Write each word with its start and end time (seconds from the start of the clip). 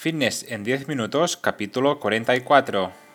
Fitness 0.00 0.46
en 0.48 0.64
10 0.64 0.88
minutos, 0.88 1.36
capítulo 1.36 2.00
44. 2.00 3.09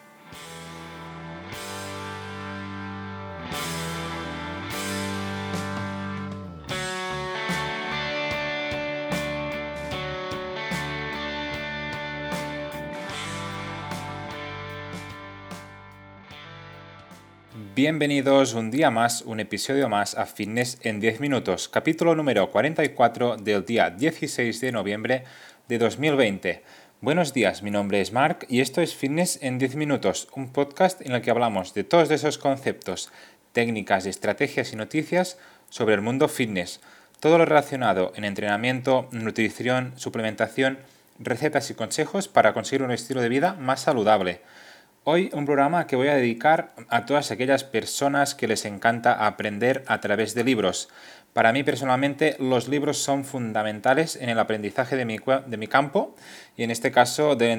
Bienvenidos 17.88 18.56
un 18.56 18.72
día 18.72 18.90
más, 18.90 19.22
un 19.22 19.40
episodio 19.40 19.88
más 19.90 20.16
a 20.16 20.26
Fitness 20.26 20.80
en 20.82 21.00
10 21.00 21.20
minutos, 21.20 21.70
capítulo 21.70 22.16
número 22.16 22.50
44 22.50 23.38
del 23.38 23.64
día 23.64 23.92
16 23.92 24.60
de 24.60 24.72
noviembre 24.72 25.24
de 25.68 25.78
2020. 25.78 26.64
Buenos 27.02 27.32
días, 27.32 27.62
mi 27.62 27.70
nombre 27.70 28.02
es 28.02 28.12
Mark 28.12 28.48
y 28.50 28.62
esto 28.62 28.82
es 28.82 28.96
Fitness 28.96 29.38
en 29.44 29.60
10 29.60 29.76
minutos, 29.76 30.30
un 30.36 30.52
podcast 30.52 31.00
en 31.02 31.12
el 31.12 31.22
que 31.22 31.30
hablamos 31.30 31.76
de 31.76 31.84
todos 31.84 32.10
esos 32.10 32.40
conceptos, 32.40 33.12
técnicas, 33.54 34.08
estrategias 34.08 34.74
y 34.74 34.78
noticias 34.78 35.38
sobre 35.70 35.94
el 35.94 36.02
mundo 36.02 36.28
fitness, 36.28 36.82
todo 37.20 37.38
lo 37.38 37.46
relacionado 37.46 38.14
en 38.16 38.24
entrenamiento, 38.24 39.08
nutrición, 39.12 39.94
suplementación, 39.96 40.80
recetas 41.20 41.70
y 41.70 41.76
consejos 41.76 42.30
para 42.30 42.52
conseguir 42.56 42.82
un 42.82 42.90
estilo 42.90 43.22
de 43.22 43.30
vida 43.30 43.54
más 43.54 43.82
saludable. 43.82 44.42
Hoy 45.08 45.30
un 45.34 45.46
programa 45.46 45.86
que 45.86 45.96
voy 45.96 46.08
a 46.08 46.16
dedicar 46.16 46.74
a 46.90 47.06
todas 47.06 47.30
aquellas 47.30 47.64
personas 47.64 48.34
que 48.34 48.48
les 48.48 48.66
encanta 48.66 49.28
aprender 49.28 49.84
a 49.86 50.02
través 50.02 50.34
de 50.34 50.44
libros. 50.44 50.90
Para 51.32 51.54
mí 51.54 51.62
personalmente 51.64 52.36
los 52.40 52.68
libros 52.68 52.98
son 52.98 53.24
fundamentales 53.24 54.16
en 54.16 54.30
el 54.30 54.40
aprendizaje 54.40 54.96
de 54.96 55.06
mi, 55.06 55.20
de 55.46 55.58
mi 55.58 55.68
campo 55.68 56.16
y 56.58 56.64
en 56.64 56.72
este 56.72 56.92
caso 56.92 57.36
del, 57.36 57.52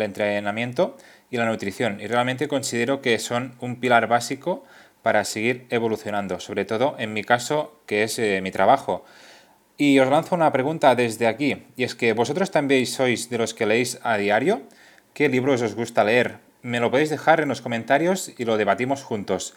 entrenamiento 0.00 0.96
y 1.30 1.36
la 1.36 1.44
nutrición. 1.44 2.00
Y 2.00 2.06
realmente 2.06 2.48
considero 2.48 3.02
que 3.02 3.18
son 3.18 3.56
un 3.60 3.78
pilar 3.78 4.06
básico 4.06 4.64
para 5.02 5.26
seguir 5.26 5.66
evolucionando, 5.68 6.40
sobre 6.40 6.64
todo 6.64 6.96
en 6.98 7.12
mi 7.12 7.24
caso 7.24 7.78
que 7.84 8.04
es 8.04 8.18
eh, 8.18 8.40
mi 8.42 8.52
trabajo. 8.52 9.04
Y 9.76 9.98
os 9.98 10.08
lanzo 10.08 10.34
una 10.34 10.50
pregunta 10.50 10.94
desde 10.94 11.26
aquí, 11.26 11.62
y 11.76 11.84
es 11.84 11.94
que 11.94 12.14
vosotros 12.14 12.50
también 12.50 12.86
sois 12.86 13.28
de 13.28 13.36
los 13.36 13.52
que 13.52 13.66
leéis 13.66 13.98
a 14.02 14.16
diario. 14.16 14.62
¿Qué 15.12 15.28
libros 15.28 15.60
os 15.60 15.74
gusta 15.74 16.04
leer? 16.04 16.49
Me 16.62 16.80
lo 16.80 16.90
podéis 16.90 17.10
dejar 17.10 17.40
en 17.40 17.48
los 17.48 17.60
comentarios 17.60 18.32
y 18.36 18.44
lo 18.44 18.56
debatimos 18.56 19.02
juntos. 19.02 19.54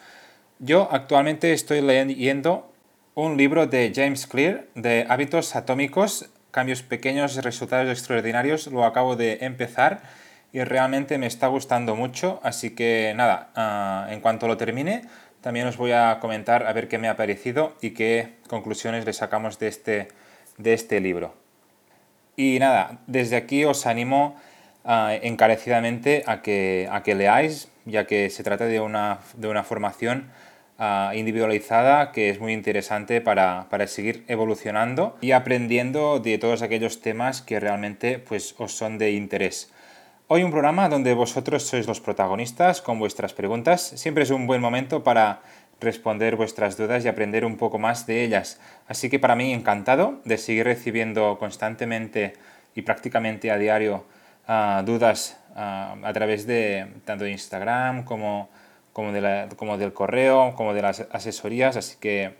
Yo 0.58 0.88
actualmente 0.90 1.52
estoy 1.52 1.80
leyendo 1.80 2.72
un 3.14 3.36
libro 3.36 3.66
de 3.66 3.92
James 3.94 4.26
Clear 4.26 4.66
de 4.74 5.06
hábitos 5.08 5.54
atómicos, 5.56 6.30
cambios 6.50 6.82
pequeños, 6.82 7.36
resultados 7.36 7.90
extraordinarios. 7.90 8.68
Lo 8.68 8.84
acabo 8.84 9.16
de 9.16 9.38
empezar 9.42 10.02
y 10.52 10.62
realmente 10.64 11.18
me 11.18 11.26
está 11.26 11.48
gustando 11.48 11.96
mucho. 11.96 12.40
Así 12.42 12.70
que 12.70 13.12
nada, 13.16 13.50
ah, 13.54 14.06
en 14.10 14.20
cuanto 14.20 14.48
lo 14.48 14.56
termine, 14.56 15.02
también 15.40 15.66
os 15.66 15.76
voy 15.76 15.92
a 15.92 16.18
comentar 16.20 16.66
a 16.66 16.72
ver 16.72 16.88
qué 16.88 16.96
me 16.96 17.08
ha 17.08 17.16
parecido 17.16 17.76
y 17.82 17.90
qué 17.90 18.36
conclusiones 18.48 19.04
le 19.04 19.12
sacamos 19.12 19.58
de 19.58 19.68
este, 19.68 20.08
de 20.56 20.72
este 20.72 21.00
libro. 21.00 21.34
Y 22.36 22.58
nada, 22.58 23.00
desde 23.06 23.36
aquí 23.36 23.64
os 23.64 23.86
animo 23.86 24.36
uh, 24.84 25.18
encarecidamente 25.22 26.22
a 26.26 26.42
que, 26.42 26.88
a 26.90 27.02
que 27.02 27.14
leáis, 27.14 27.68
ya 27.84 28.06
que 28.06 28.30
se 28.30 28.42
trata 28.42 28.66
de 28.66 28.80
una, 28.80 29.18
de 29.36 29.48
una 29.48 29.64
formación 29.64 30.30
individualizada 31.14 32.10
que 32.12 32.30
es 32.30 32.40
muy 32.40 32.52
interesante 32.52 33.20
para, 33.20 33.68
seguir 33.86 34.24
evolucionando 34.28 35.16
y 35.20 35.32
aprendiendo 35.32 36.18
de 36.18 36.38
todos 36.38 36.62
aquellos 36.62 37.00
temas 37.00 37.42
que 37.42 37.60
realmente 37.60 38.18
pues, 38.18 38.54
os 38.58 38.72
son 38.72 38.98
de 38.98 39.12
interés. 39.12 39.70
Hoy 40.26 40.42
un 40.42 40.50
programa 40.50 40.88
donde 40.88 41.14
vosotros 41.14 41.62
sois 41.64 41.86
los 41.86 42.00
protagonistas 42.00 42.80
con 42.80 42.98
vuestras 42.98 43.34
preguntas. 43.34 43.82
Siempre 43.82 44.24
es 44.24 44.30
un 44.30 44.46
buen 44.46 44.60
momento 44.60 45.04
para 45.04 45.42
responder 45.80 46.34
vuestras 46.34 46.76
dudas 46.76 47.04
y 47.04 47.08
aprender 47.08 47.44
un 47.44 47.56
poco 47.56 47.78
más 47.78 48.06
de 48.06 48.24
ellas. 48.24 48.58
Así 48.88 49.10
que 49.10 49.18
para 49.18 49.36
mí 49.36 49.52
encantado 49.52 50.20
de 50.24 50.38
seguir 50.38 50.64
recibiendo 50.64 51.38
constantemente 51.38 52.32
y 52.74 52.82
prácticamente 52.82 53.50
a 53.50 53.58
diario 53.58 54.06
dudas 54.84 55.38
a 55.54 56.10
través 56.12 56.46
de 56.46 56.86
tanto 57.04 57.24
de 57.24 57.30
Instagram 57.30 58.04
como 58.04 58.48
como, 58.94 59.12
de 59.12 59.48
como 59.56 59.76
del 59.76 59.92
correo, 59.92 60.54
como 60.56 60.72
de 60.72 60.80
las 60.80 61.06
asesorías, 61.10 61.76
así 61.76 61.96
que 62.00 62.36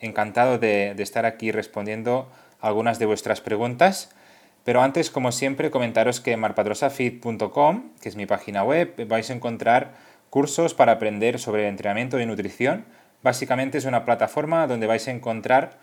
encantado 0.00 0.58
de, 0.58 0.90
estar 0.98 1.24
aquí 1.26 1.52
respondiendo 1.52 2.28
algunas 2.60 2.98
de 2.98 3.06
vuestras 3.06 3.40
preguntas. 3.40 4.10
Pero 4.64 4.82
antes, 4.82 5.10
como 5.10 5.30
siempre, 5.30 5.70
comentaros 5.70 6.20
que 6.20 6.32
en 6.32 6.40
marpadrosafit.com, 6.40 7.90
que 8.00 8.08
es 8.08 8.16
mi 8.16 8.26
página 8.26 8.64
web, 8.64 9.06
vais 9.06 9.30
a 9.30 9.34
encontrar 9.34 9.92
cursos 10.30 10.74
para 10.74 10.92
aprender 10.92 11.38
sobre 11.38 11.68
entrenamiento 11.68 12.18
y 12.18 12.26
nutrición. 12.26 12.84
Básicamente 13.22 13.78
es 13.78 13.84
una 13.84 14.04
plataforma 14.04 14.66
donde 14.66 14.86
vais 14.86 15.06
a 15.08 15.10
encontrar 15.10 15.78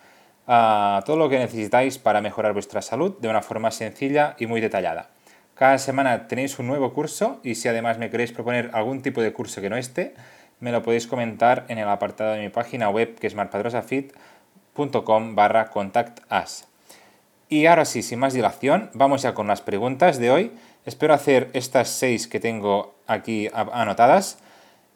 ah, 0.47 1.03
todo 1.05 1.17
lo 1.17 1.29
que 1.29 1.39
necesitáis 1.39 1.97
para 1.97 2.21
mejorar 2.21 2.53
vuestra 2.53 2.81
salud 2.81 3.17
de 3.19 3.29
una 3.29 3.41
forma 3.41 3.71
sencilla 3.71 4.35
y 4.39 4.47
muy 4.47 4.61
detallada. 4.61 5.14
Cada 5.55 5.77
semana 5.77 6.27
tenéis 6.27 6.59
un 6.59 6.67
nuevo 6.67 6.93
curso 6.93 7.39
y 7.41 7.55
si 7.55 7.69
además 7.69 7.97
me 7.97 8.09
queréis 8.09 8.33
proponer 8.33 8.71
algún 8.73 9.01
tipo 9.01 9.21
de 9.21 9.31
curso 9.31 9.61
que 9.61 9.69
no 9.69 9.77
esté, 9.77 10.13
me 10.59 10.73
lo 10.73 10.83
podéis 10.83 11.07
comentar 11.07 11.63
en 11.69 11.77
el 11.77 11.87
apartado 11.87 12.33
de 12.33 12.41
mi 12.41 12.49
página 12.49 12.89
web 12.89 13.15
que 13.15 13.27
es 13.27 13.35
marpadrosafit.com 13.35 15.35
barra 15.35 15.69
contactas. 15.69 16.67
Y 17.47 17.67
ahora 17.67 17.85
sí, 17.85 18.01
sin 18.01 18.19
más 18.19 18.33
dilación, 18.33 18.89
vamos 18.93 19.21
ya 19.21 19.33
con 19.33 19.47
las 19.47 19.61
preguntas 19.61 20.19
de 20.19 20.29
hoy. 20.29 20.51
Espero 20.85 21.13
hacer 21.13 21.51
estas 21.53 21.87
seis 21.87 22.27
que 22.27 22.41
tengo 22.41 22.93
aquí 23.07 23.47
anotadas. 23.53 24.39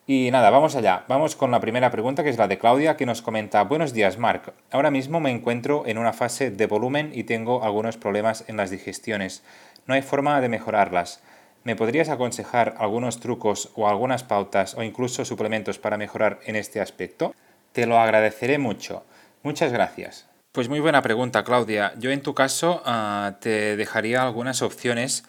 Y 0.08 0.31
nada, 0.31 0.50
vamos 0.50 0.76
allá. 0.76 1.03
Vamos 1.08 1.36
con 1.36 1.52
la 1.52 1.59
primera 1.59 1.91
pregunta, 1.91 2.24
que 2.24 2.30
es 2.30 2.40
la 2.40 2.47
de 2.47 2.58
Claudia, 2.58 2.97
que 2.97 3.06
nos 3.06 3.22
comenta, 3.22 3.64
buenos 3.64 3.94
días, 3.94 4.18
Marc. 4.18 4.53
Ahora 4.72 4.90
mismo 4.90 5.20
me 5.20 5.30
encuentro 5.30 5.84
en 5.86 6.00
una 6.00 6.14
fase 6.14 6.50
de 6.50 6.66
volumen 6.66 7.12
y 7.14 7.26
tengo 7.26 7.64
algunos 7.64 7.96
problemas 7.96 8.44
en 8.47 8.58
las 8.58 8.72
digestiones 8.72 9.44
no 9.89 9.95
hay 9.95 10.01
forma 10.03 10.39
de 10.39 10.50
mejorarlas. 10.50 11.22
¿Me 11.63 11.75
podrías 11.75 12.09
aconsejar 12.09 12.75
algunos 12.77 13.19
trucos 13.19 13.72
o 13.75 13.89
algunas 13.89 14.23
pautas 14.23 14.75
o 14.75 14.83
incluso 14.83 15.25
suplementos 15.25 15.79
para 15.79 15.97
mejorar 15.97 16.39
en 16.45 16.55
este 16.55 16.79
aspecto? 16.79 17.33
Te 17.73 17.88
lo 17.88 17.99
agradeceré 17.99 18.59
mucho. 18.59 19.03
Muchas 19.44 19.73
gracias. 19.73 20.28
Pues 20.51 20.69
muy 20.69 20.79
buena 20.79 21.01
pregunta, 21.01 21.44
Claudia. 21.44 21.94
Yo 21.97 22.11
en 22.11 22.22
tu 22.22 22.35
caso 22.35 22.83
ah, 22.85 23.38
te 23.41 23.75
dejaría 23.75 24.22
algunas 24.22 24.61
opciones 24.61 25.23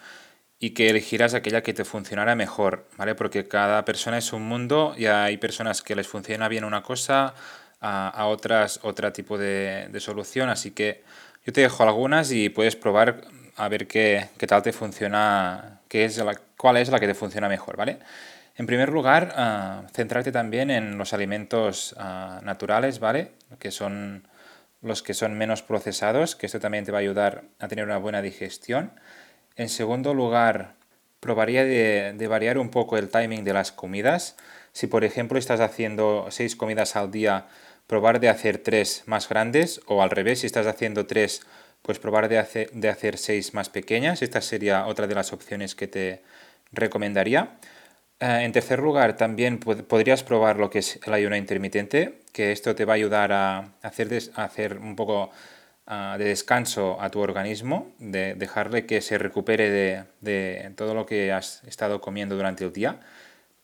y 0.59 0.69
que 0.71 0.91
elegirás 0.91 1.33
aquella 1.33 1.63
que 1.63 1.73
te 1.73 1.83
funcionara 1.83 2.35
mejor, 2.35 2.85
¿vale? 2.97 3.15
Porque 3.15 3.47
cada 3.47 3.83
persona 3.83 4.19
es 4.19 4.31
un 4.31 4.43
mundo 4.43 4.93
y 4.95 5.07
hay 5.07 5.37
personas 5.37 5.81
que 5.81 5.95
les 5.95 6.07
funciona 6.07 6.47
bien 6.47 6.65
una 6.65 6.83
cosa, 6.83 7.33
a, 7.79 8.27
otras 8.27 8.79
otro 8.83 9.11
tipo 9.11 9.39
de, 9.39 9.89
solución, 9.99 10.49
así 10.49 10.69
que 10.69 11.03
yo 11.43 11.51
te 11.51 11.61
dejo 11.61 11.81
algunas 11.81 12.31
y 12.31 12.49
puedes 12.49 12.75
probar 12.75 13.21
a 13.61 13.69
ver 13.69 13.85
qué, 13.85 14.27
tal 14.47 14.63
te 14.63 14.73
funciona, 14.73 15.81
qué 15.87 16.05
es 16.05 16.17
la, 16.17 16.35
cuál 16.57 16.77
es 16.77 16.89
la 16.89 16.99
que 16.99 17.05
te 17.05 17.13
funciona 17.13 17.47
mejor, 17.47 17.77
¿vale? 17.77 17.99
En 18.57 18.65
primer 18.65 18.89
lugar, 18.89 19.35
uh, 19.37 19.87
centrarte 19.93 20.31
también 20.31 20.71
en 20.71 20.97
los 20.97 21.13
alimentos 21.13 21.93
ah, 21.99 22.41
naturales, 22.43 22.99
¿vale? 22.99 23.33
Que 23.59 23.69
son 23.69 24.27
los 24.81 25.03
que 25.03 25.13
son 25.13 25.37
menos 25.37 25.61
procesados, 25.61 26.35
que 26.35 26.47
esto 26.47 26.59
también 26.59 26.85
te 26.85 26.91
va 26.91 26.97
a 26.97 27.01
ayudar 27.01 27.43
a 27.59 27.67
tener 27.67 27.85
una 27.85 27.97
buena 27.97 28.23
digestión. 28.23 28.93
En 29.55 29.69
segundo 29.69 30.15
lugar, 30.15 30.73
probaría 31.19 31.63
de, 31.63 32.15
de, 32.17 32.27
variar 32.27 32.57
un 32.57 32.69
poco 32.69 32.97
el 32.97 33.09
timing 33.09 33.43
de 33.43 33.53
las 33.53 33.71
comidas. 33.71 34.37
Si 34.71 34.87
por 34.87 35.03
ejemplo 35.03 35.37
estás 35.37 35.59
haciendo 35.59 36.25
seis 36.31 36.55
comidas 36.55 36.95
al 36.95 37.11
día, 37.11 37.45
probar 37.85 38.19
de 38.19 38.29
hacer 38.29 38.57
tres 38.57 39.03
más 39.05 39.29
grandes 39.29 39.81
o 39.85 40.01
al 40.01 40.09
revés, 40.09 40.39
si 40.39 40.47
estás 40.47 40.65
haciendo 40.65 41.05
tres 41.05 41.45
pues 41.81 41.99
probar 41.99 42.29
de 42.29 42.37
hacer, 42.37 42.71
de 42.71 42.89
hacer 42.89 43.17
seis 43.17 43.53
más 43.53 43.69
pequeñas. 43.69 44.21
Esta 44.21 44.41
sería 44.41 44.85
otra 44.87 45.07
de 45.07 45.15
las 45.15 45.33
opciones 45.33 45.75
que 45.75 45.87
te 45.87 46.21
recomendaría. 46.71 47.57
Eh, 48.21 48.41
en 48.43 48.51
tercer 48.51 48.79
lugar, 48.79 49.17
también 49.17 49.59
podrías 49.59 50.23
probar 50.23 50.57
lo 50.57 50.69
que 50.69 50.79
es 50.79 50.99
el 51.05 51.13
ayuno 51.13 51.35
intermitente, 51.35 52.19
que 52.31 52.51
esto 52.51 52.75
te 52.75 52.85
va 52.85 52.93
a 52.93 52.95
ayudar 52.95 53.31
a 53.31 53.73
hacer, 53.81 54.09
hacer 54.35 54.77
un 54.77 54.95
poco 54.95 55.31
ah, 55.87 56.17
de 56.19 56.25
descanso 56.25 57.01
a 57.01 57.09
tu 57.09 57.19
organismo, 57.19 57.91
de 57.97 58.35
dejarle 58.35 58.85
que 58.85 59.01
se 59.01 59.17
recupere 59.17 59.71
de, 59.71 60.03
de, 60.21 60.71
todo 60.75 60.93
lo 60.93 61.07
que 61.07 61.31
has 61.31 61.63
estado 61.63 61.99
comiendo 61.99 62.35
durante 62.35 62.63
el 62.63 62.71
día, 62.71 62.99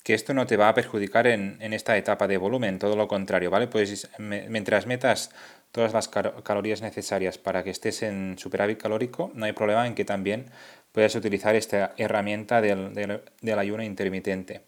que 0.03 0.15
esto 0.15 0.33
no 0.33 0.47
te 0.47 0.57
va 0.57 0.69
a 0.69 0.73
perjudicar 0.73 1.27
en, 1.27 1.57
en 1.61 1.73
esta 1.73 1.95
etapa 1.95 2.27
de 2.27 2.37
volumen, 2.37 2.79
todo 2.79 2.95
lo 2.95 3.07
contrario, 3.07 3.51
¿vale? 3.51 3.67
Pues 3.67 4.09
mientras 4.17 4.87
metas 4.87 5.29
todas 5.71 5.93
las 5.93 6.07
calorías 6.07 6.81
necesarias 6.81 7.37
para 7.37 7.63
que 7.63 7.69
estés 7.69 8.03
en 8.03 8.37
superávit 8.37 8.81
calórico, 8.81 9.31
no 9.35 9.45
hay 9.45 9.53
problema 9.53 9.85
en 9.85 9.95
que 9.95 10.05
también 10.05 10.47
puedas 10.91 11.15
utilizar 11.15 11.55
esta 11.55 11.93
herramienta 11.97 12.61
del, 12.61 13.59
ayuno 13.59 13.83
intermitente. 13.83 14.61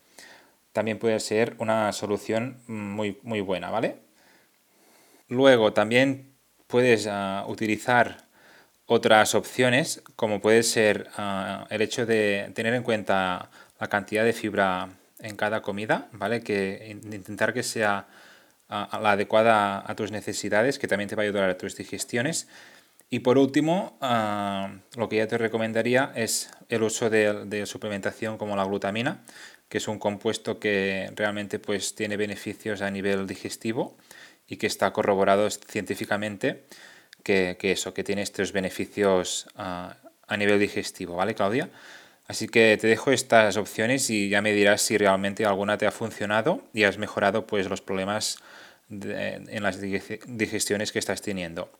También 0.71 0.99
puede 0.99 1.19
ser 1.19 1.55
una 1.57 1.91
solución 1.91 2.61
muy, 2.67 3.17
muy 3.23 3.41
buena, 3.41 3.71
¿vale? 3.71 3.97
Luego 5.27 5.73
también 5.73 6.33
puedes 6.67 7.07
ah, 7.07 7.45
utilizar 7.47 8.25
otras 8.85 9.35
opciones, 9.35 10.03
como 10.15 10.39
puede 10.39 10.63
ser 10.63 11.07
ah, 11.17 11.65
el 11.69 11.81
hecho 11.81 12.05
de 12.05 12.51
tener 12.53 12.73
en 12.73 12.83
cuenta 12.83 13.49
la 13.79 13.87
cantidad 13.87 14.23
de 14.23 14.33
fibra 14.33 14.89
en 15.19 15.35
cada 15.35 15.61
comida, 15.61 16.09
¿vale? 16.11 16.41
Que 16.41 16.97
intentar 17.03 17.53
que 17.53 17.63
sea 17.63 18.07
ah, 18.69 18.99
la 19.01 19.11
adecuada 19.11 19.83
a 19.85 19.95
tus 19.95 20.11
necesidades, 20.11 20.79
que 20.79 20.87
también 20.87 21.09
te 21.09 21.15
va 21.15 21.23
a 21.23 21.25
ayudar 21.25 21.49
a 21.49 21.57
tus 21.57 21.75
digestiones. 21.75 22.47
Y 23.09 23.19
por 23.19 23.37
último, 23.37 23.97
ah, 24.01 24.71
lo 24.95 25.09
que 25.09 25.17
ya 25.17 25.27
te 25.27 25.37
recomendaría 25.37 26.11
es 26.15 26.51
el 26.69 26.83
uso 26.83 27.09
de, 27.09 27.45
de, 27.45 27.65
suplementación 27.65 28.37
como 28.37 28.55
la 28.55 28.63
glutamina, 28.63 29.23
que 29.67 29.79
es 29.79 29.87
un 29.87 29.99
compuesto 29.99 30.59
que 30.59 31.11
realmente 31.15 31.59
pues, 31.59 31.95
tiene 31.95 32.17
beneficios 32.17 32.81
a 32.81 32.91
nivel 32.91 33.27
digestivo 33.27 33.97
y 34.47 34.57
que 34.57 34.67
está 34.67 34.91
corroborado 34.93 35.49
científicamente 35.49 36.63
que, 37.23 37.57
eso, 37.61 37.93
que 37.93 38.03
tiene 38.03 38.21
estos 38.23 38.51
beneficios 38.51 39.47
a 39.55 40.37
nivel 40.37 40.59
digestivo, 40.59 41.15
¿vale, 41.15 41.35
Claudia? 41.35 41.69
Así 42.29 42.47
que 42.47 42.77
te 42.79 42.85
dejo 42.85 43.11
estas 43.11 43.57
opciones 43.57 44.11
y 44.11 44.29
ya 44.29 44.43
me 44.43 44.53
dirás 44.53 44.83
si 44.83 44.99
realmente 44.99 45.47
alguna 45.47 45.79
te 45.79 45.87
ha 45.87 45.91
funcionado 45.91 46.61
y 46.75 46.83
has 46.83 46.99
mejorado 46.99 47.47
pues 47.47 47.67
los 47.67 47.81
problemas 47.81 48.37
en 48.91 49.63
las 49.63 49.81
digestiones 49.81 50.91
que 50.91 50.99
estás 50.99 51.23
teniendo. 51.23 51.71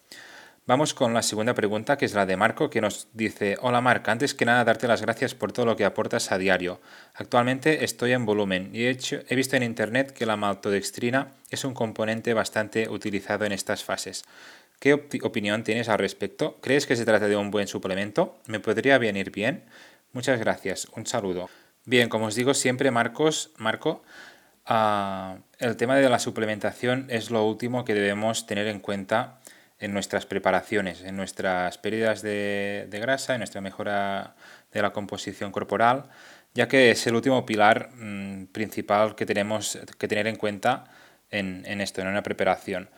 Vamos 0.66 0.96
con 0.96 1.14
la 1.14 1.22
segunda 1.22 1.54
pregunta, 1.54 2.00
que 2.00 2.06
es 2.06 2.16
la 2.16 2.26
de 2.26 2.36
Marco, 2.36 2.72
que 2.72 2.82
nos 2.82 3.10
dice, 3.14 3.58
hola 3.62 3.80
Marc, 3.80 4.10
antes 4.10 4.34
que 4.34 4.46
nada 4.46 4.64
darte 4.64 4.88
las 4.88 5.04
gracias 5.04 5.36
por 5.36 5.52
todo 5.52 5.68
lo 5.68 5.76
que 5.76 5.86
aportas 5.86 6.32
a 6.32 6.40
diario. 6.40 6.82
Actualmente 7.14 7.84
estoy 7.84 8.14
en 8.14 8.26
volumen 8.26 8.72
y 8.74 8.86
he, 8.86 8.90
hecho, 8.90 9.20
he 9.28 9.36
visto 9.36 9.56
en 9.56 9.62
internet 9.62 10.14
que 10.14 10.26
la 10.26 10.36
maltodextrina 10.36 11.28
es 11.52 11.64
un 11.64 11.76
componente 11.76 12.34
bastante 12.34 12.90
utilizado 12.90 13.46
en 13.46 13.52
estas 13.52 13.84
fases. 13.84 14.26
¿Qué 14.80 14.94
opinión 14.94 15.64
tienes 15.64 15.90
al 15.90 16.00
respecto? 16.00 16.58
¿Crees 16.62 16.88
que 16.88 16.96
se 16.96 17.06
trata 17.06 17.28
de 17.28 17.36
un 17.36 17.52
buen 17.52 17.68
suplemento? 17.68 18.40
¿Me 18.48 18.60
podría 18.60 18.98
venir 18.98 19.30
bien? 19.30 19.64
Muchas 20.12 20.40
gracias. 20.40 20.88
Un 20.96 21.06
saludo. 21.06 21.50
Bien, 21.86 22.10
como 22.10 22.26
os 22.26 22.36
digo 22.36 22.54
siempre, 22.54 22.92
Marcos, 22.92 23.52
Marco, 23.58 24.04
uh, 24.70 25.40
el 25.60 25.78
tema 25.78 25.96
de 25.96 26.10
la 26.10 26.20
suplementación 26.20 27.08
es 27.10 27.32
lo 27.32 27.46
último 27.46 27.86
que 27.86 27.94
debemos 27.94 28.46
tener 28.46 28.68
en 28.68 28.80
cuenta 28.80 29.40
en 29.80 29.94
nuestras 29.94 30.26
preparaciones, 30.26 31.04
en 31.04 31.16
nuestras 31.16 31.78
pérdidas 31.78 32.22
de, 32.22 32.88
de, 32.90 33.00
grasa, 33.00 33.34
en 33.34 33.40
nuestra 33.40 33.62
mejora 33.62 34.36
de 34.74 34.82
la 34.82 34.92
composición 34.92 35.52
corporal, 35.52 36.10
ya 36.54 36.68
que 36.68 36.92
es 36.92 37.08
el 37.08 37.16
último 37.16 37.46
pilar 37.46 37.90
mmm, 37.96 38.46
principal 38.48 39.16
que 39.16 39.26
tenemos 39.26 39.80
que 39.98 40.08
tener 40.08 40.28
en 40.28 40.36
cuenta 40.36 40.86
en, 41.30 41.64
en 41.66 41.82
esto, 41.82 42.02
en 42.02 42.08
una 42.08 42.24
preparación. 42.24 42.90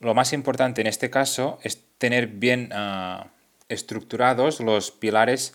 Lo 0.00 0.14
más 0.14 0.32
importante 0.32 0.80
en 0.80 0.86
este 0.86 1.10
caso 1.10 1.58
es 1.62 1.82
tener 1.98 2.28
bien 2.28 2.72
uh, 2.72 3.26
estructurados 3.68 4.60
los 4.60 4.90
pilares 4.90 5.54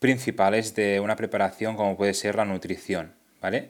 principales 0.00 0.74
de 0.74 0.98
una 0.98 1.14
preparación 1.14 1.76
como 1.76 1.96
puede 1.96 2.14
ser 2.14 2.34
la 2.34 2.44
nutrición, 2.44 3.14
¿vale? 3.40 3.68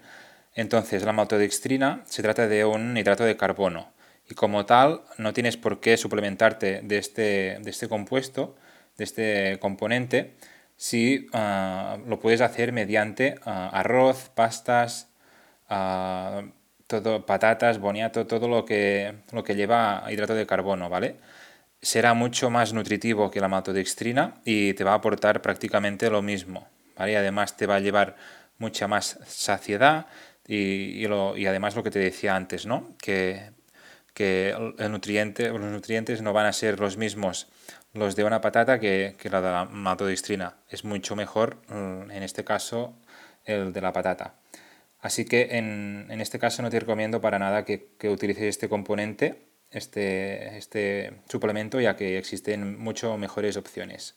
Entonces, 0.55 1.05
la 1.05 1.13
maltodextrina 1.13 2.03
se 2.07 2.23
trata 2.23 2.49
de 2.49 2.65
un 2.65 2.97
hidrato 2.97 3.25
de 3.25 3.37
carbono 3.37 3.93
y 4.29 4.35
como 4.35 4.65
tal 4.65 5.03
no 5.19 5.33
tienes 5.33 5.57
por 5.57 5.81
qué 5.81 5.97
suplementarte 5.97 6.81
de 6.83 6.99
este, 6.99 7.59
de 7.61 7.71
este 7.71 7.89
compuesto, 7.89 8.57
de 8.97 9.05
este 9.05 9.59
componente, 9.61 10.35
si 10.77 11.29
uh, 11.35 11.99
lo 12.09 12.21
puedes 12.21 12.41
hacer 12.41 12.73
mediante 12.73 13.35
uh, 13.45 13.51
arroz, 13.73 14.31
pastas, 14.35 15.09
todo, 16.87 17.27
patatas, 17.27 17.79
boniato, 17.79 18.27
todo 18.27 18.49
lo 18.49 18.65
que, 18.65 19.15
lo 19.33 19.45
que 19.45 19.55
lleva 19.55 20.05
hidrato 20.11 20.35
de 20.35 20.47
carbono, 20.47 20.89
¿vale? 20.89 21.17
Será 21.83 22.15
mucho 22.15 22.51
más 22.51 22.73
nutritivo 22.73 23.31
que 23.31 23.41
la 23.41 23.49
maltodextrina 23.49 24.41
y 24.45 24.75
te 24.75 24.85
va 24.85 24.93
a 24.93 24.97
aportar 24.97 25.41
prácticamente 25.41 26.11
lo 26.11 26.23
mismo, 26.23 26.69
¿vale? 26.97 27.17
además 27.17 27.57
te 27.57 27.67
va 27.67 27.77
a 27.77 27.81
llevar 27.81 28.17
mucha 28.59 28.87
más 28.87 29.19
saciedad 29.27 30.07
y, 30.47 31.05
y, 31.05 31.47
además 31.47 31.77
lo 31.77 31.83
que 31.83 31.91
te 31.91 31.99
decía 31.99 32.37
antes, 32.37 32.67
¿no? 32.67 32.97
Que, 33.01 33.53
que 34.13 34.55
los 34.57 34.91
nutrientes 34.91 36.23
no 36.23 36.33
van 36.33 36.47
a 36.47 36.53
ser 36.53 36.81
los 36.81 36.97
mismos 36.97 37.47
los 37.93 38.17
de 38.17 38.25
una 38.25 38.41
patata 38.41 38.79
que, 38.79 39.17
que 39.19 39.31
la 39.31 39.41
de 39.41 39.51
la 39.51 39.65
maltodextrina. 39.65 40.57
Es 40.69 40.85
mucho 40.85 41.17
mejor, 41.17 41.57
mm, 41.69 42.11
en 42.11 42.23
este 42.23 42.45
caso, 42.45 42.95
el 43.45 43.73
de 43.73 43.81
la 43.81 43.93
patata. 43.93 44.35
Así 45.01 45.25
que 45.25 45.57
en, 45.57 46.21
este 46.21 46.39
caso 46.39 46.63
no 46.63 46.71
te 46.71 46.79
recomiendo 46.79 47.21
para 47.21 47.39
nada 47.39 47.65
que, 47.65 47.89
utilices 48.05 48.45
este 48.45 48.69
componente, 48.69 49.50
este, 49.71 50.57
este, 50.57 51.21
suplemento, 51.29 51.81
ya 51.81 51.97
que 51.97 52.19
existen 52.19 52.79
mucho 52.79 53.17
mejores 53.17 53.57
opciones. 53.57 54.15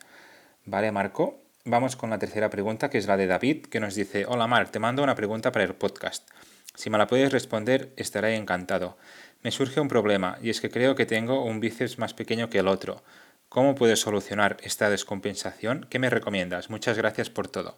Vale, 0.65 0.91
Marco. 0.91 1.39
Vamos 1.65 1.95
con 1.95 2.09
la 2.09 2.19
tercera 2.19 2.49
pregunta, 2.49 2.89
que 2.89 2.97
es 2.97 3.07
la 3.07 3.15
de 3.15 3.27
David, 3.27 3.67
que 3.67 3.79
nos 3.79 3.95
dice, 3.95 4.25
hola 4.27 4.47
Marc, 4.47 4.71
te 4.71 4.79
mando 4.79 5.01
una 5.01 5.15
pregunta 5.15 5.53
para 5.53 5.63
el 5.63 5.75
podcast. 5.75 6.29
Si 6.75 6.89
me 6.89 6.97
la 6.97 7.07
puedes 7.07 7.31
responder, 7.31 7.93
estaré 7.95 8.35
encantado. 8.35 8.97
Me 9.43 9.51
surge 9.51 9.79
un 9.79 9.87
problema, 9.87 10.37
y 10.41 10.49
es 10.49 10.59
que 10.59 10.69
creo 10.69 10.95
que 10.95 11.05
tengo 11.05 11.45
un 11.45 11.61
bíceps 11.61 11.99
más 11.99 12.13
pequeño 12.13 12.49
que 12.49 12.59
el 12.59 12.67
otro. 12.67 13.01
¿Cómo 13.47 13.75
puedes 13.75 13.99
solucionar 13.99 14.57
esta 14.63 14.89
descompensación? 14.89 15.85
¿Qué 15.89 15.99
me 15.99 16.09
recomiendas? 16.09 16.69
Muchas 16.69 16.97
gracias 16.97 17.29
por 17.29 17.47
todo. 17.47 17.77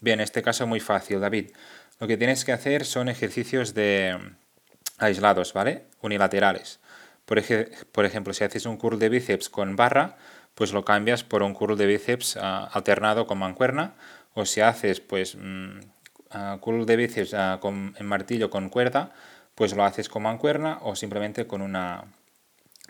Bien, 0.00 0.20
en 0.20 0.24
este 0.24 0.42
caso 0.42 0.66
muy 0.66 0.80
fácil, 0.80 1.20
David. 1.20 1.50
Lo 1.98 2.06
que 2.06 2.16
tienes 2.16 2.44
que 2.44 2.52
hacer 2.52 2.84
son 2.84 3.08
ejercicios 3.08 3.74
de 3.74 4.16
aislados, 4.98 5.52
¿vale? 5.52 5.86
Unilaterales. 6.00 6.78
Por, 7.28 7.36
ejemplo, 8.06 8.32
si 8.32 8.42
haces 8.42 8.64
un 8.64 8.78
curl 8.78 8.98
de 8.98 9.10
bíceps 9.10 9.50
con 9.50 9.76
barra, 9.76 10.16
pues 10.54 10.72
lo 10.72 10.86
cambias 10.86 11.24
por 11.24 11.42
un 11.42 11.52
curl 11.52 11.76
de 11.76 11.84
bíceps 11.84 12.36
uh, 12.36 12.40
alternado 12.72 13.26
con 13.26 13.36
mancuerna. 13.36 13.96
O 14.32 14.46
si 14.46 14.62
haces 14.62 15.00
pues 15.00 15.34
um, 15.34 15.78
uh, 16.32 16.58
curl 16.60 16.86
de 16.86 16.96
bíceps 16.96 17.34
uh, 17.34 17.60
con, 17.60 17.94
en 17.98 18.06
martillo 18.06 18.48
con 18.48 18.70
cuerda, 18.70 19.12
pues 19.54 19.76
lo 19.76 19.84
haces 19.84 20.08
con 20.08 20.22
mancuerna 20.22 20.78
o 20.80 20.96
simplemente 20.96 21.46
con 21.46 21.60
una, 21.60 22.04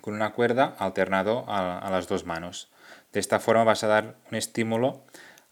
con 0.03 0.15
una 0.15 0.31
cuerda 0.31 0.77
alternado 0.79 1.45
a, 1.49 1.81
a 1.81 1.91
las 1.91 2.07
dos 2.07 2.25
manos. 2.25 2.71
De 3.13 3.19
esta 3.19 3.41
forma 3.41 3.65
vas 3.65 3.83
a 3.83 3.89
dar 3.89 4.15
un 4.31 4.37
estímulo 4.37 5.03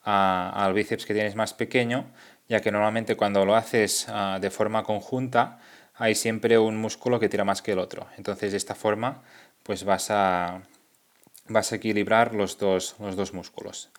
al 0.03 0.73
bíceps 0.75 1.07
que 1.07 1.15
tienes 1.15 1.35
más 1.35 1.55
pequeño, 1.55 2.07
ya 2.49 2.61
que 2.61 2.71
normalmente 2.71 3.17
cuando 3.17 3.45
lo 3.45 3.57
haces 3.57 4.07
de 4.41 4.51
forma 4.51 4.85
conjunta 4.85 5.59
hay 5.97 6.15
siempre 6.15 6.59
un 6.59 6.77
músculo 6.77 7.19
que 7.19 7.29
tira 7.29 7.45
más 7.45 7.63
que 7.63 7.73
el 7.73 7.79
otro. 7.79 8.07
Entonces 8.17 8.53
de 8.53 8.59
esta 8.59 8.75
forma 8.75 9.23
pues 9.63 9.85
vas 9.85 10.11
a, 10.11 10.63
vas 11.49 11.73
a 11.73 11.77
equilibrar 11.77 12.35
los 12.35 12.59
dos, 12.59 12.97
los 13.01 13.17
dos 13.17 13.35
músculos. 13.35 13.91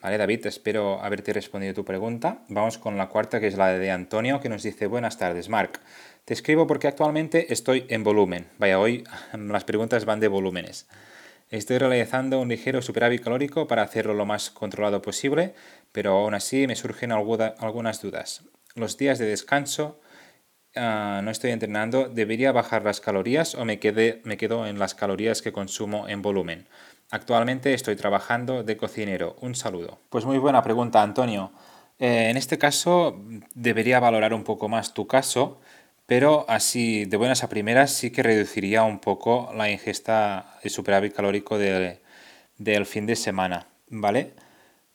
Vale, 0.00 0.18
David, 0.18 0.46
espero 0.46 1.02
haberte 1.02 1.32
respondido 1.32 1.72
tu 1.72 1.84
pregunta. 1.84 2.42
Vamos 2.48 2.76
con 2.76 2.98
la 2.98 3.08
cuarta, 3.08 3.40
que 3.40 3.46
es 3.46 3.56
la 3.56 3.68
de 3.68 3.90
Antonio, 3.90 4.38
que 4.38 4.50
nos 4.50 4.62
dice, 4.62 4.86
buenas 4.86 5.16
tardes, 5.16 5.48
Marc. 5.48 5.80
Te 6.26 6.34
escribo 6.34 6.66
porque 6.66 6.88
actualmente 6.88 7.52
estoy 7.54 7.86
en 7.88 8.04
volumen. 8.04 8.46
Vaya, 8.58 8.78
hoy 8.78 9.04
las 9.32 9.64
preguntas 9.64 10.04
van 10.04 10.20
de 10.20 10.28
volúmenes. 10.28 10.86
Estoy 11.50 11.78
realizando 11.78 12.40
un 12.40 12.48
ligero 12.48 12.82
superávit 12.82 13.22
calórico 13.22 13.66
para 13.66 13.82
hacerlo 13.82 14.12
lo 14.12 14.26
más 14.26 14.50
controlado 14.50 15.00
posible, 15.00 15.54
pero 15.92 16.18
aún 16.18 16.34
así 16.34 16.66
me 16.66 16.76
surgen 16.76 17.12
algunas 17.12 18.02
dudas. 18.02 18.42
Los 18.74 18.98
días 18.98 19.18
de 19.18 19.26
descanso 19.26 20.00
uh, 20.76 21.22
no 21.22 21.30
estoy 21.30 21.50
entrenando, 21.50 22.08
¿debería 22.08 22.52
bajar 22.52 22.84
las 22.84 23.00
calorías 23.00 23.54
o 23.54 23.64
me, 23.64 23.78
me 24.24 24.36
quedo 24.36 24.66
en 24.66 24.78
las 24.78 24.94
calorías 24.94 25.42
que 25.42 25.52
consumo 25.52 26.08
en 26.08 26.22
volumen? 26.22 26.66
Actualmente 27.10 27.74
estoy 27.74 27.96
trabajando 27.96 28.62
de 28.62 28.76
cocinero. 28.76 29.36
Un 29.40 29.54
saludo. 29.54 29.98
Pues 30.10 30.24
muy 30.24 30.38
buena 30.38 30.62
pregunta, 30.62 31.02
Antonio. 31.02 31.52
Eh, 31.98 32.28
en 32.30 32.36
este 32.36 32.58
caso 32.58 33.20
debería 33.54 34.00
valorar 34.00 34.34
un 34.34 34.42
poco 34.42 34.68
más 34.68 34.94
tu 34.94 35.06
caso 35.06 35.60
pero 36.06 36.44
así 36.48 37.04
de 37.06 37.16
buenas 37.16 37.44
a 37.44 37.48
primeras 37.48 37.90
sí 37.92 38.10
que 38.10 38.22
reduciría 38.22 38.82
un 38.82 38.98
poco 38.98 39.50
la 39.54 39.70
ingesta 39.70 40.58
de 40.62 40.70
superávit 40.70 41.14
calórico 41.14 41.58
del 41.58 42.86
fin 42.86 43.06
de 43.06 43.16
semana, 43.16 43.68
¿vale? 43.88 44.34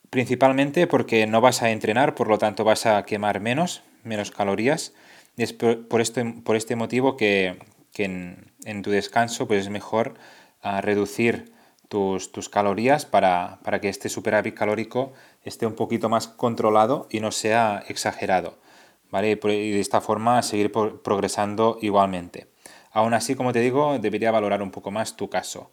Principalmente 0.10 0.88
porque 0.88 1.26
no 1.28 1.42
vas 1.42 1.64
a 1.64 1.72
entrenar, 1.72 2.16
por 2.16 2.28
lo 2.28 2.38
tanto 2.38 2.64
vas 2.64 2.86
a 2.86 3.04
quemar 3.06 3.40
menos, 3.40 3.82
menos 4.04 4.32
calorías. 4.32 4.94
Y 5.40 5.44
es 5.44 5.54
por, 5.54 6.02
este, 6.02 6.26
por 6.26 6.58
este 6.58 6.76
motivo 6.76 7.16
que, 7.16 7.58
en, 7.96 8.82
tu 8.84 8.92
descanso 8.92 9.48
pues 9.48 9.62
es 9.62 9.70
mejor 9.70 10.16
ah, 10.62 10.82
reducir 10.82 11.54
tus, 11.88 12.34
tus 12.34 12.50
calorías 12.50 13.06
para, 13.06 13.60
para 13.64 13.80
que 13.80 13.88
este 13.88 14.10
superávit 14.10 14.54
calórico 14.54 15.14
esté 15.46 15.66
un 15.66 15.76
poquito 15.76 16.10
más 16.10 16.28
controlado 16.28 17.08
y 17.10 17.22
no 17.22 17.32
sea 17.32 17.86
exagerado. 17.88 18.60
¿vale? 19.12 19.40
Y 19.42 19.72
de 19.72 19.80
esta 19.80 20.02
forma 20.02 20.42
seguir 20.42 20.74
progresando 20.74 21.78
igualmente. 21.82 22.48
Aún 22.92 23.14
así, 23.14 23.36
como 23.36 23.54
te 23.54 23.62
digo, 23.62 23.98
debería 23.98 24.32
valorar 24.32 24.62
un 24.62 24.72
poco 24.72 24.92
más 24.92 25.16
tu 25.16 25.30
caso. 25.30 25.72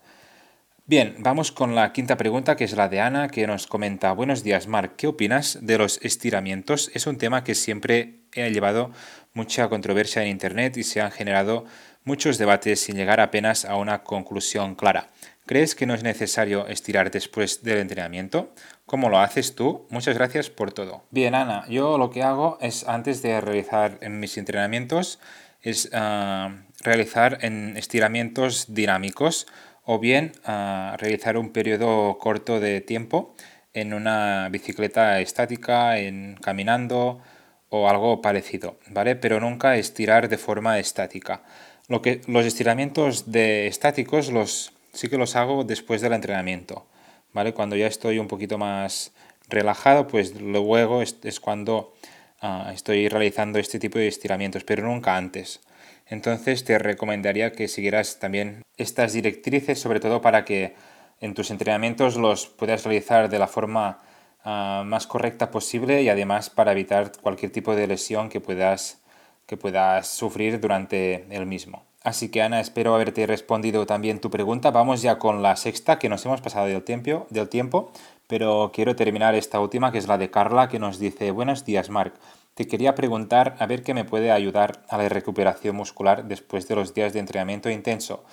Bien, 0.89 1.17
vamos 1.19 1.51
con 1.51 1.75
la 1.75 1.93
quinta 1.93 2.17
pregunta, 2.17 2.55
que 2.55 2.63
es 2.63 2.77
la 2.77 2.89
de 2.89 3.01
Ana, 3.01 3.27
que 3.27 3.49
nos 3.49 3.67
comenta, 3.67 4.13
buenos 4.13 4.45
días, 4.45 4.69
Marc, 4.69 4.95
¿qué 4.95 5.09
opinas 5.09 5.59
de 5.61 5.79
los 5.79 5.99
estiramientos? 6.03 6.93
Es 6.95 7.09
un 7.09 7.19
tema 7.19 7.43
que 7.43 7.57
siempre 7.57 8.21
ha 8.43 8.49
llevado 8.49 8.91
mucha 9.35 9.69
controversia 9.69 10.23
en 10.23 10.29
Internet 10.29 10.77
y 10.77 10.83
se 10.83 11.01
han 11.01 11.11
generado 11.11 11.65
muchos 12.05 12.39
debates 12.39 12.81
sin 12.81 12.97
llegar 12.97 13.21
apenas 13.21 13.65
a 13.65 13.77
una 13.77 14.03
conclusión 14.03 14.75
clara. 14.75 15.09
¿Crees 15.47 15.75
que 15.75 15.87
no 15.87 15.95
es 15.95 16.03
necesario 16.03 16.67
estirar 16.67 17.11
después 17.11 17.63
del 17.63 17.79
entrenamiento? 17.79 18.53
¿Cómo 18.85 19.09
lo 19.09 19.19
haces 19.19 19.55
tú? 19.55 19.87
Muchas 19.91 20.17
gracias 20.17 20.51
por 20.51 20.73
todo. 20.73 21.05
Bien, 21.11 21.35
Ana, 21.35 21.65
yo 21.69 21.99
lo 21.99 22.11
que 22.11 22.23
hago 22.23 22.59
es 22.61 22.89
antes 22.89 23.23
de 23.23 23.41
realizar 23.41 23.99
mis 24.09 24.37
entrenamientos 24.39 25.21
es 25.63 25.91
ah, 25.93 26.51
realizar 26.83 27.39
en 27.43 27.77
estiramientos 27.77 28.67
dinámicos 28.75 29.47
o 29.85 29.99
bien 29.99 30.33
ah, 30.45 30.97
realizar 30.99 31.37
un 31.37 31.51
periodo 31.51 32.19
corto 32.19 32.61
de 32.61 32.81
tiempo 32.81 33.35
en 33.73 33.93
una 33.93 34.49
bicicleta 34.51 35.21
estática, 35.21 35.99
en 35.99 36.39
caminando 36.41 37.21
o 37.69 37.89
algo 37.89 38.23
parecido, 38.23 38.77
¿vale? 38.89 39.17
Pero 39.17 39.41
nunca 39.41 39.77
estirar 39.77 40.29
de 40.29 40.39
forma 40.39 40.79
estática. 40.79 41.43
Lo 41.89 42.03
que, 42.03 42.21
los 42.27 42.47
estiramientos 42.47 43.31
de 43.31 43.67
estáticos 43.67 44.31
los, 44.31 44.73
sí 44.93 45.09
que 45.09 45.19
los 45.19 45.37
hago 45.37 45.65
después 45.65 46.01
del 46.01 46.13
entrenamiento, 46.13 46.87
¿vale? 47.33 47.55
Cuando 47.55 47.77
ya 47.77 47.87
estoy 47.87 48.19
un 48.19 48.29
poquito 48.29 48.59
más 48.59 49.13
relajado, 49.49 50.07
pues 50.07 50.41
luego 50.41 51.03
es, 51.03 51.17
es 51.23 51.41
cuando 51.41 51.95
ah, 52.41 52.71
estoy 52.75 53.09
realizando 53.09 53.59
este 53.59 53.79
tipo 53.79 53.99
de 53.99 54.09
estiramientos, 54.09 54.65
pero 54.65 54.85
nunca 54.85 55.17
antes. 55.17 55.61
Entonces 56.09 56.65
te 56.65 56.79
recomendaría 56.79 57.53
que 57.53 57.69
siguieras 57.69 58.19
también 58.19 58.63
estas 58.77 59.13
directrices, 59.13 59.81
sobre 59.81 60.01
todo 60.01 60.21
para 60.21 60.45
que 60.45 60.75
en 61.21 61.35
tus 61.35 61.51
entrenamientos 61.51 62.17
los 62.17 62.47
puedas 62.47 62.85
realizar 62.85 63.29
de 63.29 63.39
la 63.39 63.49
forma 63.49 64.03
ah, 64.47 64.83
más 64.87 65.07
correcta 65.07 65.51
posible 65.51 66.01
y 66.03 66.09
además 66.09 66.49
para 66.49 66.73
evitar 66.73 67.13
cualquier 67.21 67.53
tipo 67.53 67.77
de 67.77 67.87
lesión 67.87 68.31
que 68.31 68.41
puedas, 68.41 69.03
que 69.45 69.59
puedas 69.59 70.09
sufrir 70.09 70.59
durante 70.59 71.27
el 71.29 71.45
mismo. 71.45 71.85
Así 72.07 72.31
que 72.31 72.41
Ana, 72.41 72.61
espero 72.61 72.95
haberte 72.95 73.27
respondido 73.27 73.85
también 73.85 74.21
tu 74.21 74.31
pregunta. 74.31 74.71
Vamos 74.71 75.03
ya 75.03 75.19
con 75.19 75.43
la 75.43 75.57
sexta, 75.57 75.99
que 75.99 76.09
nos 76.09 76.25
hemos 76.25 76.41
pasado 76.41 76.67
del 76.67 76.85
tiempo, 76.85 77.27
del 77.31 77.49
tiempo, 77.49 77.91
pero 78.29 78.71
quiero 78.73 78.95
terminar 78.95 79.35
esta 79.35 79.59
última, 79.59 79.91
que 79.91 79.99
es 79.99 80.07
la 80.07 80.17
de 80.17 80.31
Carla, 80.31 80.69
que 80.69 80.79
nos 80.79 81.01
dice, 81.01 81.33
buenos 81.33 81.65
días, 81.65 81.91
Marc. 81.91 82.15
Te 82.55 82.69
quería 82.69 82.95
preguntar 82.95 83.57
a 83.59 83.67
ver 83.67 83.83
qué 83.83 83.93
me 83.93 84.05
puede 84.05 84.31
ayudar 84.31 84.85
a 84.89 84.99
la 84.99 85.09
recuperación 85.09 85.75
muscular 85.75 86.27
después 86.27 86.69
de 86.69 86.77
los 86.77 86.95
días 86.95 87.13
de 87.13 87.19
entrenamiento 87.19 87.71
intenso. 87.71 88.25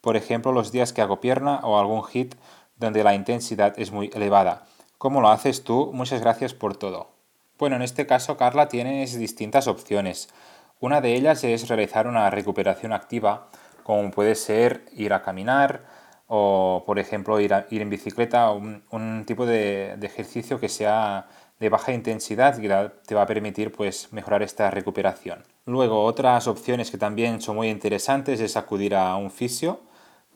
Por 0.00 0.16
ejemplo, 0.16 0.50
los 0.50 0.72
días 0.72 0.92
que 0.92 1.00
hago 1.00 1.20
pierna 1.20 1.60
o 1.62 1.78
algún 1.78 2.02
hit 2.04 2.34
donde 2.76 3.04
la 3.04 3.14
intensidad 3.14 3.78
es 3.78 3.92
muy 3.92 4.10
elevada. 4.12 4.64
¿Cómo 5.00 5.22
lo 5.22 5.30
haces 5.30 5.64
tú? 5.64 5.92
Muchas 5.94 6.20
gracias 6.20 6.52
por 6.52 6.76
todo. 6.76 7.08
Bueno, 7.58 7.76
en 7.76 7.80
este 7.80 8.06
caso, 8.06 8.36
Carla, 8.36 8.68
tienes 8.68 9.18
distintas 9.18 9.66
opciones. 9.66 10.28
Una 10.78 11.00
de 11.00 11.14
ellas 11.14 11.42
es 11.42 11.68
realizar 11.68 12.06
una 12.06 12.28
recuperación 12.28 12.92
activa, 12.92 13.48
como 13.82 14.10
puede 14.10 14.34
ser 14.34 14.84
ir 14.92 15.14
a 15.14 15.22
caminar 15.22 15.86
o, 16.26 16.82
por 16.84 16.98
ejemplo, 16.98 17.40
ir, 17.40 17.50
ir 17.70 17.80
en 17.80 17.88
bicicleta, 17.88 18.50
un, 18.50 19.24
tipo 19.26 19.46
de, 19.46 19.94
ejercicio 20.02 20.60
que 20.60 20.68
sea 20.68 21.28
de 21.58 21.70
baja 21.70 21.94
intensidad 21.94 22.58
y 22.58 22.68
te 23.06 23.14
va 23.14 23.22
a 23.22 23.26
permitir 23.26 23.72
pues, 23.72 24.12
mejorar 24.12 24.42
esta 24.42 24.70
recuperación. 24.70 25.44
Luego, 25.64 26.04
otras 26.04 26.46
opciones 26.46 26.90
que 26.90 26.98
también 26.98 27.40
son 27.40 27.56
muy 27.56 27.70
interesantes 27.70 28.38
es 28.38 28.54
acudir 28.54 28.94
a 28.94 29.16
un 29.16 29.30
fisio, 29.30 29.80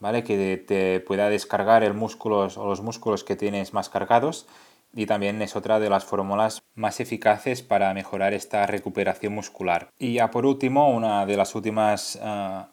¿vale? 0.05 0.23
que 0.23 0.59
te 0.59 1.01
pueda 1.01 1.31
descargar 1.31 1.83
el 1.83 1.95
músculos 1.95 2.59
o 2.59 2.67
los 2.67 2.83
músculos 2.83 3.25
que 3.25 3.37
tienes 3.37 3.73
más 3.73 3.89
cargados 3.89 4.47
y 4.93 5.07
también 5.07 5.41
es 5.41 5.57
otra 5.57 5.81
de 5.81 5.89
las 5.89 6.05
fórmulas 6.05 6.63
más 6.75 7.01
eficaces 7.01 7.63
para 7.63 7.95
mejorar 7.95 8.35
esta 8.35 8.67
recuperación 8.67 9.35
muscular. 9.35 9.89
Y 9.99 10.13
ya 10.13 10.31
por 10.31 10.45
último, 10.45 10.91
una 10.91 11.25
de 11.25 11.39
las 11.39 11.55
últimas 11.55 12.21
uh, 12.23 12.67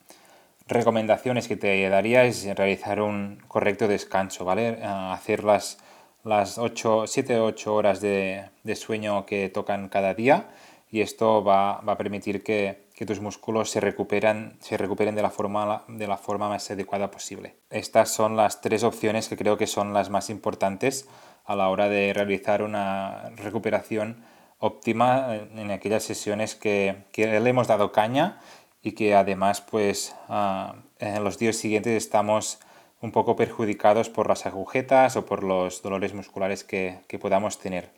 recomendaciones 0.68 1.48
que 1.48 1.56
te 1.56 1.88
daría 1.88 2.26
es 2.26 2.54
realizar 2.54 3.00
un 3.00 3.42
correcto 3.48 3.88
descanso, 3.88 4.44
¿vale? 4.44 4.80
Uh, 4.82 5.14
hacer 5.14 5.46
las, 5.46 5.78
las 6.26 6.60
7 7.06 7.40
o 7.40 7.46
8 7.46 7.74
horas 7.74 8.02
de, 8.02 8.44
de, 8.64 8.76
sueño 8.76 9.26
que 9.26 9.48
tocan 9.48 9.88
cada 9.88 10.14
día 10.14 10.50
y 10.92 11.00
esto 11.00 11.46
va, 11.46 11.80
va 11.80 11.94
a 11.94 11.98
permitir 11.98 12.44
que, 12.44 12.91
que, 13.02 13.06
tus 13.08 13.20
músculos 13.20 13.72
se, 13.72 13.80
recuperan, 13.80 14.58
se 14.60 14.78
recuperen 14.78 15.16
de 15.16 15.24
la, 15.24 15.32
forma, 15.32 15.84
de 15.88 16.06
la 16.06 16.18
forma 16.18 16.50
más 16.50 16.70
adecuada 16.70 17.10
posible. 17.10 17.56
Estas 17.72 18.12
son 18.12 18.38
las 18.38 18.62
tres 18.62 18.84
opciones 18.84 19.28
que 19.28 19.36
creo 19.36 19.58
que 19.58 19.66
son 19.66 19.92
las 19.92 20.12
más 20.12 20.30
importantes 20.30 21.08
a 21.46 21.56
la 21.56 21.70
hora 21.70 21.90
de 21.90 22.14
realizar 22.14 22.62
una 22.62 23.32
recuperación 23.38 24.24
óptima 24.60 25.36
en 25.36 25.72
aquellas 25.72 26.04
sesiones 26.04 26.54
que, 26.54 26.96
le 27.18 27.50
hemos 27.50 27.68
dado 27.68 27.92
caña 27.92 28.40
y 28.84 28.92
que 28.92 29.16
además 29.16 29.62
pues 29.62 30.16
ah, 30.30 30.76
en 31.00 31.24
los 31.24 31.40
días 31.40 31.56
siguientes 31.56 31.98
estamos 31.98 32.60
un 33.02 33.12
poco 33.12 33.36
perjudicados 33.36 34.10
por 34.10 34.30
las 34.30 34.46
agujetas 34.46 35.16
o 35.16 35.26
por 35.26 35.44
los 35.44 35.82
dolores 35.82 36.14
musculares 36.14 36.64
que, 36.64 37.00
que 37.08 37.18
podamos 37.18 37.58
tener. 37.58 37.90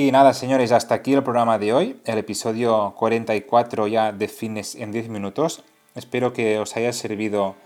Y 0.00 0.12
nada, 0.12 0.32
señores, 0.32 0.70
hasta 0.70 0.94
aquí 0.94 1.12
el 1.12 1.24
programa 1.24 1.58
de 1.58 1.72
hoy, 1.72 2.00
el 2.04 2.18
episodio 2.18 2.94
44 2.96 3.88
ya 3.88 4.12
de 4.12 4.28
Fitness 4.28 4.76
en 4.76 4.92
10 4.92 5.08
minutos. 5.08 5.64
Espero 5.96 6.32
que 6.32 6.60
os 6.60 6.76
haya 6.76 6.92
servido 6.92 7.56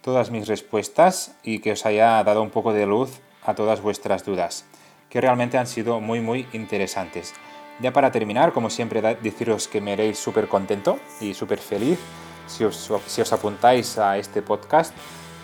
todas 0.00 0.30
mis 0.30 0.46
respuestas 0.46 1.34
y 1.42 1.58
que 1.58 1.72
os 1.72 1.84
haya 1.84 2.22
dado 2.22 2.40
un 2.40 2.50
poco 2.50 2.72
de 2.72 2.86
luz 2.86 3.20
a 3.44 3.56
todas 3.56 3.80
vuestras 3.80 4.24
dudas, 4.24 4.64
que 5.10 5.20
realmente 5.20 5.58
han 5.58 5.66
sido 5.66 5.98
muy 5.98 6.20
muy 6.20 6.46
interesantes. 6.52 7.34
Ya 7.80 7.92
para 7.92 8.12
terminar, 8.12 8.52
como 8.52 8.70
siempre, 8.70 9.02
deciros 9.20 9.66
que 9.66 9.80
me 9.80 9.94
haréis 9.94 10.20
súper 10.20 10.46
contento 10.46 11.00
y 11.20 11.34
súper 11.34 11.58
feliz 11.58 11.98
si 12.46 12.62
os, 12.62 12.92
si 13.08 13.22
os 13.22 13.32
apuntáis 13.32 13.98
a 13.98 14.18
este 14.18 14.40
podcast. 14.40 14.94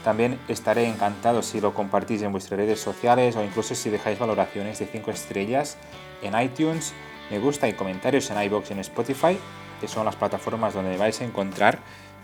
También 0.05 0.39
estaré 0.49 0.87
encantado 0.87 1.43
si 1.43 1.61
lo 1.61 1.75
compartís 1.75 2.23
en 2.23 2.33
vuestras 2.33 2.59
redes 2.59 2.81
sociales 2.81 3.37
o 3.37 3.45
incluso 3.45 3.75
si 3.75 3.91
dejáis 3.91 4.19
valoraciones 4.19 4.79
de 4.79 4.87
5 4.87 5.11
estrellas 5.11 5.77
en 6.23 6.39
iTunes, 6.41 6.93
me 7.31 7.39
gusta 7.39 7.69
y 7.69 7.75
comentarios 7.75 8.31
en 8.31 8.43
iBox 8.43 8.71
y 8.71 8.73
en 8.75 8.79
Spotify, 8.81 9.39
que 9.81 9.89
son 9.89 10.05
las 10.05 10.17
plataformas 10.17 10.75
donde 10.75 10.97
vais 10.97 11.21
a 11.21 11.25
encontrar 11.25 11.81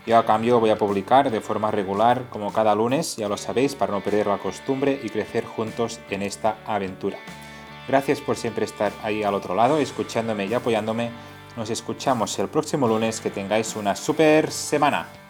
yo 0.07 0.19
a 0.19 0.27
cambio 0.27 0.61
voy 0.61 0.69
a 0.69 0.77
publicar 0.77 1.31
de 1.31 1.41
forma 1.41 1.71
regular 1.71 2.25
como 2.29 2.53
cada 2.53 2.75
lunes, 2.75 3.17
ya 3.17 3.27
lo 3.27 3.39
sabéis, 3.39 3.75
para 3.75 3.93
no 3.93 4.03
perder 4.03 4.27
la 4.27 4.37
costumbre 4.37 5.01
y 5.03 5.09
crecer 5.09 5.47
juntos 5.47 5.99
en 6.11 6.21
esta 6.21 6.59
aventura. 6.67 7.17
Gracias 7.89 8.21
por 8.21 8.37
siempre 8.37 8.67
estar 8.67 8.93
ahí 9.03 9.23
al 9.23 9.33
otro 9.33 9.55
lado, 9.55 9.79
escuchándome 9.79 10.45
y 10.45 10.53
apoyándome. 10.53 11.11
Nos 11.57 11.71
escuchamos 11.71 12.39
el 12.39 12.49
próximo 12.49 12.87
lunes. 12.87 13.21
Que 13.21 13.31
tengáis 13.31 13.77
una 13.77 13.97
super 13.97 14.51
semana. 14.51 15.24